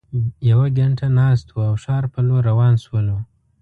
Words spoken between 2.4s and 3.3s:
روان شولو.